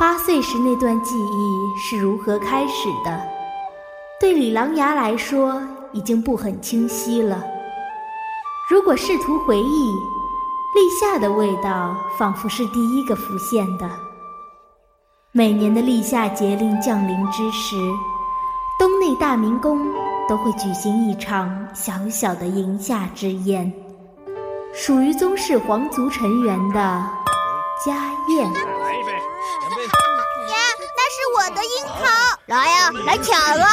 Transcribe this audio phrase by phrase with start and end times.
[0.00, 3.20] 八岁时那段记忆是如何开始的？
[4.18, 5.62] 对李琅琊来说，
[5.92, 7.44] 已经不很清晰了。
[8.70, 9.92] 如果试图回忆，
[10.74, 13.90] 立夏的味道仿佛是第一个浮现的。
[15.32, 17.76] 每年的立夏节令降临之时，
[18.78, 19.86] 东内大明宫
[20.26, 23.70] 都会举行一场小小的迎夏之宴，
[24.72, 27.06] 属于宗室皇族成员的
[27.84, 28.50] 家宴。
[32.50, 33.68] 来呀，来抢啊！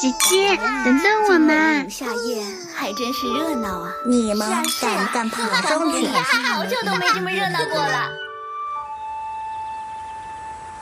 [0.00, 1.88] 姐姐，等等我们！
[1.88, 2.44] 夏夜
[2.74, 3.92] 还真是热闹啊！
[4.04, 6.08] 你们敢不敢跑上去？
[6.08, 8.10] 好久都没这么热闹过了。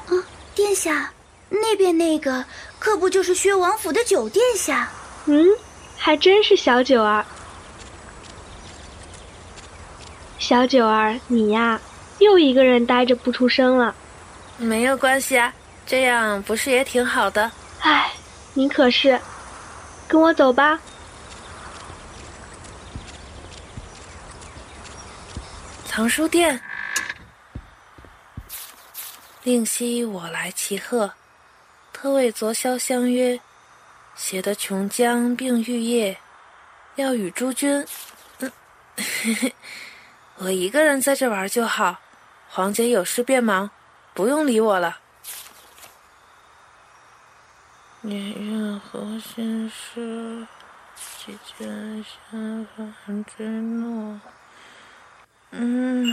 [0.07, 0.25] 啊，
[0.55, 1.13] 殿下，
[1.51, 2.43] 那边那个
[2.79, 4.89] 可不就是薛王府的九殿下？
[5.27, 5.47] 嗯，
[5.99, 7.27] 还真是小九儿。
[10.39, 11.79] 小九儿，你呀。
[12.21, 13.95] 又一个人呆着不出声了，
[14.59, 15.53] 没有关系啊，
[15.87, 17.51] 这样不是也挺好的？
[17.81, 18.13] 唉，
[18.53, 19.19] 你可是，
[20.07, 20.79] 跟我走吧。
[25.87, 26.61] 藏书店，
[29.43, 31.13] 令夕我来骑鹤，
[31.93, 33.41] 特为昨宵相约，
[34.15, 36.19] 携得琼浆并玉液，
[36.97, 37.85] 要与诸君。
[38.39, 38.53] 嗯，
[40.37, 41.97] 我一个人在这玩就好。
[42.53, 43.71] 黄姐有事便忙，
[44.13, 44.99] 不用理我了。
[48.01, 50.45] 你任何心事，
[51.25, 54.21] 几件心烦之诺。
[55.53, 56.13] 嗯，你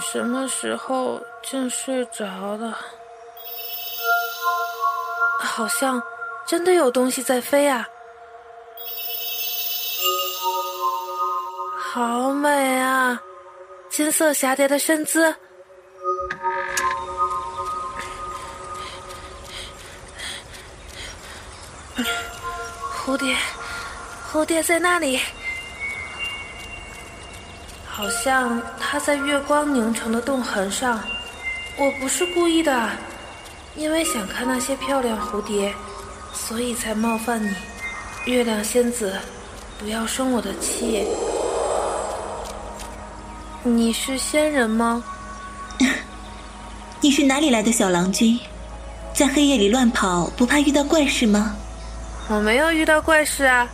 [0.00, 2.24] 什么时候竟睡着
[2.56, 2.78] 了？
[5.38, 6.02] 好像
[6.46, 7.86] 真的有东西在飞啊！
[11.92, 13.20] 好美啊！
[13.90, 15.34] 金色蛱蝶的身姿，
[22.94, 23.36] 蝴蝶，
[24.32, 25.20] 蝴蝶在那里，
[27.84, 31.02] 好像它在月光凝成的洞痕上。
[31.76, 32.90] 我不是故意的，
[33.74, 35.74] 因为想看那些漂亮蝴蝶，
[36.32, 37.52] 所以才冒犯你。
[38.26, 39.18] 月亮仙子，
[39.78, 41.04] 不要生我的气。
[43.62, 45.04] 你是仙人吗？
[47.02, 48.38] 你是哪里来的小郎君？
[49.12, 51.54] 在黑夜里乱跑，不怕遇到怪事吗？
[52.28, 53.68] 我没有遇到怪事啊，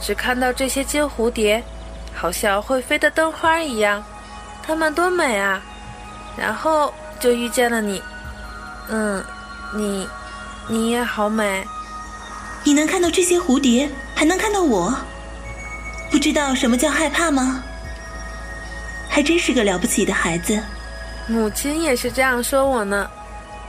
[0.00, 1.62] 只看到这些金蝴蝶，
[2.12, 4.02] 好像会飞的灯花一样，
[4.60, 5.62] 它们多美啊！
[6.36, 8.02] 然后就遇见了你。
[8.88, 9.24] 嗯，
[9.72, 10.08] 你，
[10.66, 11.64] 你也好美。
[12.64, 14.92] 你能看到这些蝴蝶，还能看到我？
[16.10, 17.62] 不知道什么叫害怕吗？
[19.14, 20.58] 还真是个了不起的孩子，
[21.26, 23.06] 母亲也是这样说我呢。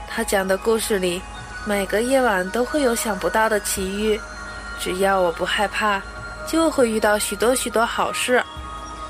[0.08, 1.20] 她讲的故事里，
[1.66, 4.18] 每个夜晚都会有想不到的奇遇，
[4.80, 6.00] 只要我不害怕，
[6.48, 8.42] 就会遇到许多许多好事。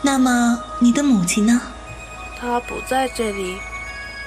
[0.02, 1.60] 那么你的母亲呢？
[2.40, 3.56] 她不在这里，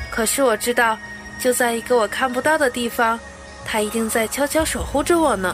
[0.09, 0.97] 可是我知道，
[1.41, 3.19] 就在一个我看不到的地方，
[3.65, 5.53] 她一定在悄悄守护着我呢。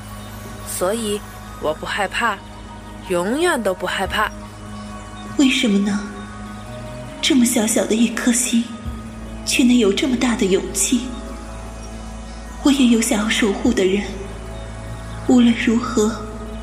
[0.68, 1.20] 所以
[1.62, 2.38] 我不害怕，
[3.10, 4.30] 永远都不害怕。
[5.38, 6.00] 为什么呢？
[7.24, 8.66] 这么小小的一颗心，
[9.46, 11.04] 却能有这么大的勇气。
[12.64, 14.04] 我也有想要守护的人，
[15.30, 16.14] 无论如何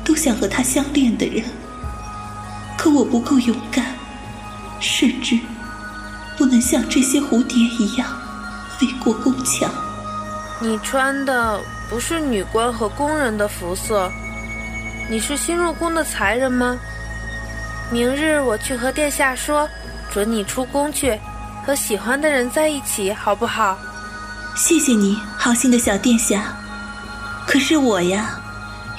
[0.05, 1.43] 都想和他相恋的人。
[2.77, 3.95] 可我不够勇敢，
[4.79, 5.35] 甚至
[6.37, 8.07] 不能像这些蝴蝶一样
[8.77, 9.67] 飞过宫墙。
[10.59, 14.11] 你穿的不是女官和宫人的服色，
[15.09, 16.77] 你是新入宫的才人吗？
[17.91, 19.67] 明日我去和殿下说。
[20.11, 21.17] 准你出宫去，
[21.65, 23.77] 和喜欢的人在一起，好不好？
[24.55, 26.53] 谢谢你，好心的小殿下。
[27.47, 28.37] 可是我呀，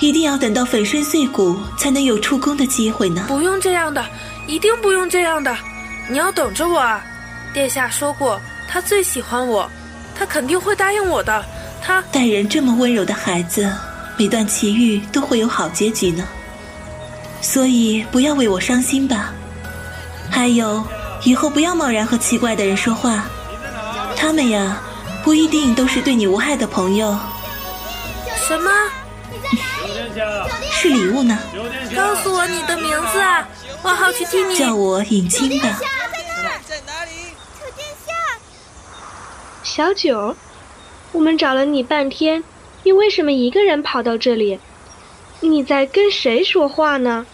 [0.00, 3.24] 一定要等到粉身碎骨，才能有出宫的机会呢。
[3.28, 4.02] 不用这样的，
[4.46, 5.54] 一定不用这样的。
[6.08, 7.04] 你要等着我啊！
[7.52, 9.70] 殿下说过，他最喜欢我，
[10.16, 11.44] 他肯定会答应我的。
[11.82, 13.70] 他待人这么温柔的孩子，
[14.16, 16.26] 每段奇遇都会有好结局呢。
[17.42, 19.32] 所以不要为我伤心吧。
[20.30, 20.82] 还有。
[21.24, 23.24] 以后不要贸然和奇怪的人说话，
[24.16, 24.80] 他们呀，
[25.22, 27.16] 不一定都是对你无害的朋友。
[28.46, 28.70] 什么？
[30.72, 31.38] 是礼物呢？
[31.94, 33.46] 告诉我你的名字啊，
[33.82, 34.56] 我好去替你。
[34.56, 35.78] 叫我尹清吧。
[36.66, 37.10] 在哪里？
[37.60, 38.12] 九殿下。
[39.62, 40.36] 小九，
[41.12, 42.42] 我们找了你半天，
[42.82, 44.58] 你为什么一个人跑到这里？
[45.40, 47.24] 你在跟谁说话呢？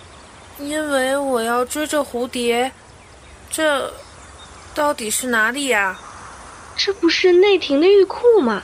[0.58, 2.70] 因为我要追着蝴蝶。
[3.50, 3.92] 这
[4.74, 5.98] 到底是哪里呀？
[6.76, 8.62] 这不是内廷的玉库吗？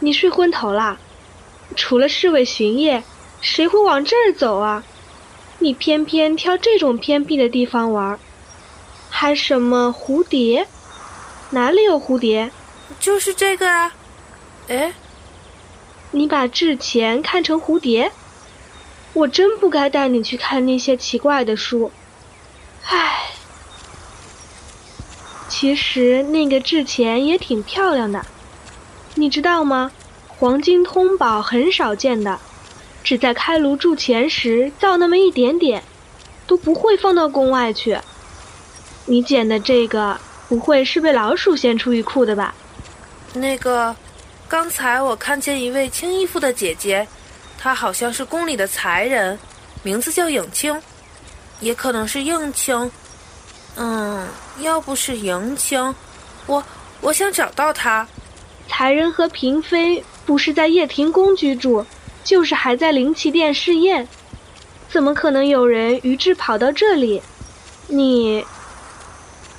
[0.00, 0.98] 你睡昏头啦？
[1.76, 3.02] 除了侍卫巡夜，
[3.40, 4.82] 谁会往这儿走啊？
[5.58, 8.18] 你偏偏挑这种偏僻的地方玩，
[9.08, 10.66] 还什么蝴蝶？
[11.50, 12.50] 哪里有蝴蝶？
[12.98, 13.94] 就是这个啊！
[14.68, 14.92] 哎，
[16.10, 18.12] 你把纸钱看成蝴蝶？
[19.12, 21.90] 我真不该带你去看那些奇怪的书。
[22.84, 23.19] 唉，
[25.60, 28.24] 其实那个制钱也挺漂亮的，
[29.14, 29.92] 你知道吗？
[30.26, 32.38] 黄金通宝很少见的，
[33.04, 35.82] 只在开炉铸钱时造那么一点点，
[36.46, 37.98] 都不会放到宫外去。
[39.04, 40.18] 你捡的这个
[40.48, 42.54] 不会是被老鼠掀出一库的吧？
[43.34, 43.94] 那个，
[44.48, 47.06] 刚才我看见一位青衣服的姐姐，
[47.58, 49.38] 她好像是宫里的才人，
[49.82, 50.80] 名字叫影清，
[51.60, 52.90] 也可能是应清。
[53.76, 54.26] 嗯，
[54.62, 55.94] 要不是迎清，
[56.46, 56.62] 我
[57.00, 58.06] 我想找到他。
[58.68, 60.04] 才人和嫔妃。
[60.26, 61.84] 不是在掖庭宫居住，
[62.22, 64.06] 就是还在灵奇殿试验，
[64.88, 67.20] 怎么可能有人于智跑到这里？
[67.88, 68.44] 你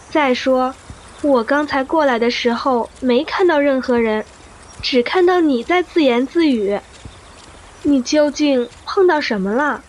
[0.10, 0.74] 再说，
[1.22, 4.24] 我刚才过来的时候没看到任何人，
[4.82, 6.80] 只看到你在自言自语。
[7.84, 9.84] 你究竟碰到什么了？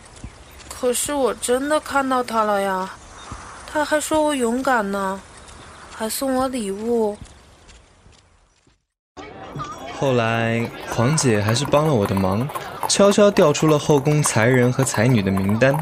[0.69, 2.91] 可是我真的看到他了呀，
[3.72, 5.19] 他还说我勇敢呢，
[5.96, 7.16] 还送我礼物。
[9.98, 12.46] 后来，黄姐还是帮了我的忙，
[12.86, 15.74] 悄悄调出了后宫才人和才女的名单。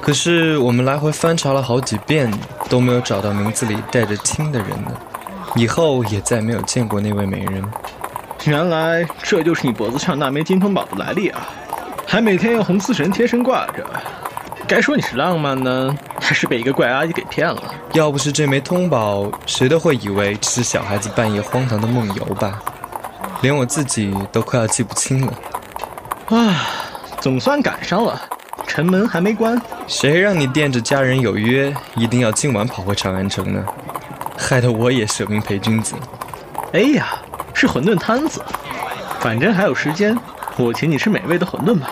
[0.00, 2.32] 可是我们来回翻查了好几遍，
[2.70, 4.92] 都没有找到名字里带着“清”的人呢。
[5.54, 7.62] 以后也再没有见过那位美人。
[8.46, 11.46] 原来这就是你脖子上那枚金通宝的来历啊！
[12.06, 13.84] 还每天用红丝绳贴身挂着。
[14.66, 15.94] 该说你是浪漫呢，
[16.28, 17.74] 还是被一个怪阿姨给骗了？
[17.94, 22.62] 要不是这枚通宝，谁都会以为这是小孩子半夜荒唐的梦游吧。
[23.40, 25.32] 连我自己都快要记不清了，
[26.26, 26.68] 啊，
[27.18, 28.20] 总算赶上了，
[28.66, 29.58] 城门还没关。
[29.86, 33.64] 谁让你惦着家人有约，一定要今晚跑回长安城呢？
[34.36, 35.94] 害得我也舍命陪君子。
[36.74, 37.06] 哎呀，
[37.54, 38.44] 是馄饨摊子，
[39.18, 40.14] 反正还有时间，
[40.58, 41.88] 我请你吃美味的馄饨吧。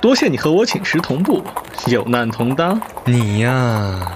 [0.00, 1.42] 多谢你和我寝食同步，
[1.86, 2.80] 有难同当。
[3.08, 4.12] 你呀，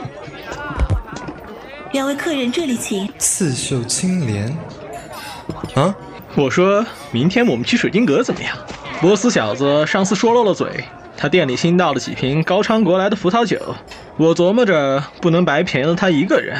[1.92, 3.10] 两位客人这里请。
[3.18, 4.54] 刺绣青莲。
[5.74, 5.94] 啊！
[6.34, 8.54] 我说明天我们去水晶阁怎么样？
[9.00, 10.84] 波斯小子上次说漏了嘴，
[11.16, 13.58] 他店里新到了几瓶高昌国来的葡萄酒，
[14.18, 16.54] 我琢磨着不能白便宜了他一个人。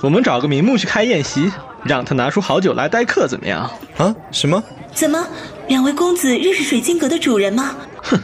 [0.00, 1.50] 我们找个名目去开宴席，
[1.82, 3.68] 让他拿出好酒来待客，怎么样？
[3.96, 4.14] 啊？
[4.30, 4.62] 什么？
[4.94, 5.26] 怎么？
[5.66, 7.74] 两位公子认识水晶阁的主人吗？
[8.02, 8.16] 哼，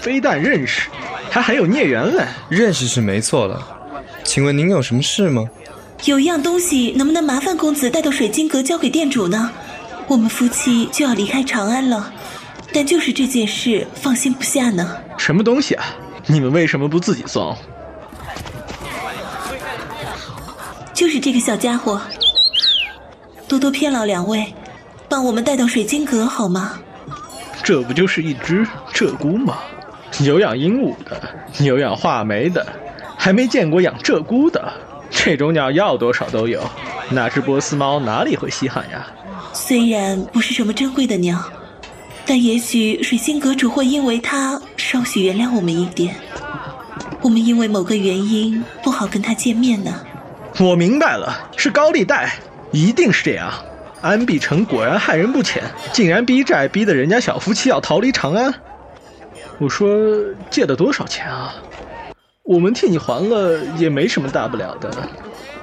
[0.00, 0.90] 非但认识，
[1.32, 2.26] 还很有孽缘嘞。
[2.50, 3.66] 认识是没错了，
[4.22, 5.48] 请问您有什么事吗？
[6.04, 9.50] 有一样东西，能不能麻烦公子带到水晶阁交给店主呢？
[10.08, 12.12] 我们夫妻就要离开长安了，
[12.70, 14.94] 但就是这件事放心不下呢。
[15.16, 15.86] 什么东西啊？
[16.26, 17.56] 你们为什么不自己送？
[20.92, 21.98] 就是这个小家伙。
[23.48, 24.52] 多多骗劳两位，
[25.08, 26.78] 帮我们带到水晶阁好吗？
[27.62, 29.58] 这不就是一只鹧鸪吗？
[30.20, 31.20] 有养鹦鹉的，
[31.64, 32.66] 有养画眉的，
[33.16, 34.72] 还没见过养鹧鸪的。
[35.10, 36.62] 这种鸟要多少都有，
[37.10, 39.06] 那只波斯猫哪里会稀罕呀？
[39.52, 41.38] 虽然不是什么珍贵的鸟，
[42.24, 46.14] 但也许水星阁主会因为它稍许原谅我们一点。
[47.20, 49.94] 我们因为某个原因不好跟他见面呢。
[50.58, 52.32] 我明白了，是高利贷，
[52.72, 53.52] 一定是这样。
[54.00, 58.52] 安碧城果然害人不浅，竟然逼债逼得人家小夫妻要逃离长安。
[59.58, 59.96] 我说
[60.50, 61.54] 借了多少钱啊？
[62.42, 64.90] 我们替你还了也没什么大不了的，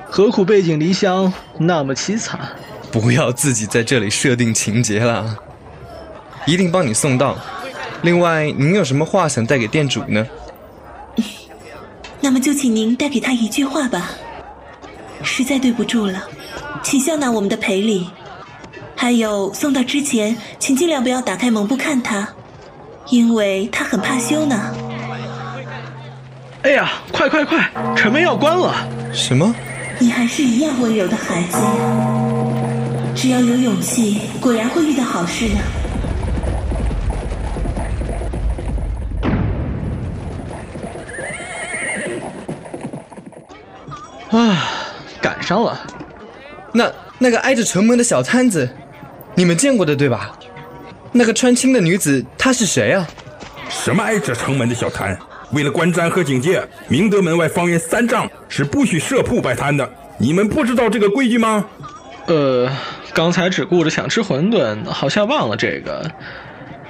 [0.10, 2.40] 何苦背井离乡那么凄惨？
[2.92, 5.38] 不要自己在这里设定情节了，
[6.46, 7.38] 一定帮你送到。
[8.02, 10.26] 另外，您有什么话想带给店主呢？
[12.22, 14.12] 那么就请您带给他一句话吧。
[15.22, 16.24] 实在对不住了，
[16.82, 18.10] 请笑纳我们的赔礼。
[18.96, 22.28] 还有送到之前，请尽量不要打开蒙布看他，
[23.10, 24.56] 因为他很怕羞呢。
[26.62, 28.74] 哎呀，快快快，城门要关了！
[29.14, 29.56] 什么？
[29.98, 31.72] 你还是一样温柔的孩子呀，
[33.16, 35.60] 只要有勇气，果然会遇到好事呢。
[44.32, 44.58] 啊，
[45.22, 45.80] 赶上了！
[46.72, 48.70] 那那个挨着城门的小摊子，
[49.34, 50.32] 你们见过的对吧？
[51.12, 53.08] 那个穿青的女子，她是谁啊？
[53.70, 55.18] 什么挨着城门的小摊？
[55.52, 59.90] 为了观瞻和警戒，明德门外方圆三丈是不许设铺摆摊的。
[60.18, 61.66] 你们不知道这个规矩吗？
[62.28, 62.72] 呃，
[63.14, 66.12] 刚才只顾着想吃馄饨，好像忘了这个。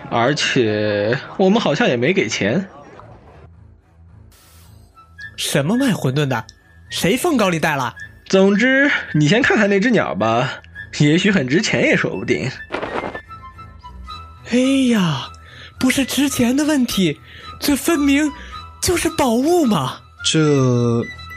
[0.10, 2.68] 而且我们好像也没给钱。
[5.38, 6.46] 什么卖馄饨的？
[6.90, 7.96] 谁放高利贷了？
[8.26, 10.62] 总之，你先看看那只鸟吧，
[10.98, 12.52] 也许很值钱也说不定。
[14.52, 14.58] 哎
[14.90, 15.30] 呀，
[15.78, 17.20] 不是值钱的问题，
[17.60, 18.32] 这分明
[18.82, 20.00] 就是宝物嘛！
[20.26, 20.40] 这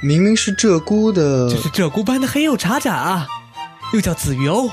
[0.00, 3.28] 明明是鹧鸪的，这是鹧鸪班的黑釉茶盏啊，
[3.92, 4.70] 又叫紫玉瓯。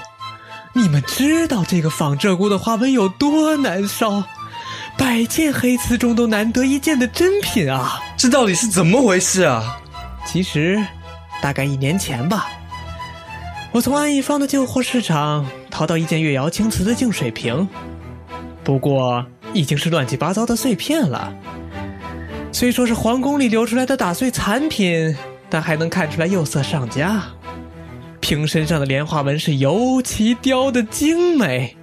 [0.74, 4.24] 你们知道这个仿鹧鸪的花纹有多难烧？
[4.98, 8.00] 百件黑瓷中都难得一见的珍品啊！
[8.18, 9.78] 这到底是怎么回事啊？
[10.26, 10.82] 其实，
[11.42, 12.48] 大概一年前吧，
[13.72, 17.68] 我从安义坊的旧货市场淘到一件越窑青瓷的净水瓶，
[18.64, 21.34] 不过已经是乱七八糟的碎片了。
[22.52, 25.16] 虽说是皇宫里流出来的打碎残品，
[25.50, 27.22] 但还能看出来釉色上佳。
[28.20, 31.76] 瓶身上的莲花纹是尤其雕的精美，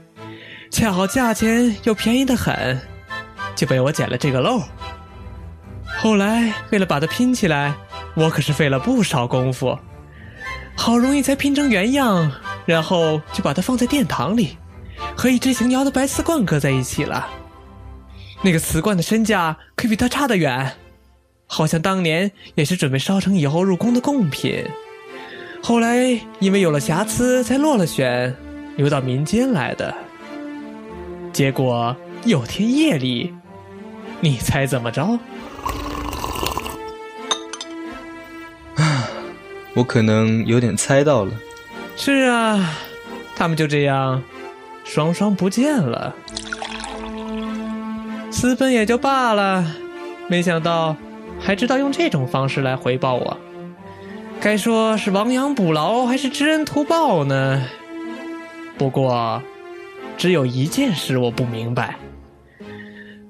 [0.70, 2.80] 恰好价钱又便宜的很，
[3.54, 4.60] 就被我捡了这个漏。
[5.98, 7.74] 后来为了把它拼起来，
[8.14, 9.76] 我可是费了不少功夫，
[10.76, 12.30] 好容易才拼成原样，
[12.64, 14.58] 然后就把它放在殿堂里，
[15.16, 17.28] 和一只邢窑的白瓷罐搁在一起了。
[18.42, 20.74] 那个瓷罐的身价可比它差得远，
[21.46, 24.64] 好像当年也是准备烧成以后入宫的贡品。
[25.62, 28.36] 后来因为有了瑕疵，才落了选，
[28.76, 29.92] 流到民间来的。
[31.32, 33.34] 结果有天夜里，
[34.20, 35.18] 你猜怎么着？
[38.76, 39.08] 啊，
[39.74, 41.32] 我可能有点猜到了。
[41.96, 42.74] 是啊，
[43.34, 44.22] 他们就这样
[44.86, 46.14] 双双不见了，
[48.30, 49.64] 私奔也就罢了，
[50.28, 50.96] 没想到
[51.38, 53.36] 还知道用这种方式来回报我。
[54.40, 57.62] 该说是亡羊补牢还是知恩图报呢？
[58.78, 59.42] 不过，
[60.16, 61.96] 只有一件事我不明白：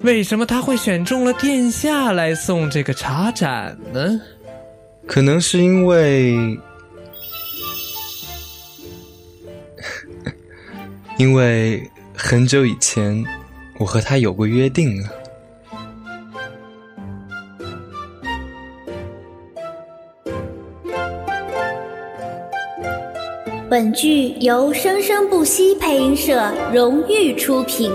[0.00, 4.20] 为什么他会选中了殿下来送这个茶盏呢？
[5.06, 6.58] 可能是因为，
[11.18, 13.24] 因为很久以前
[13.78, 15.10] 我和他有过约定啊。
[23.68, 27.90] 本剧由生生不息配音社荣誉出品。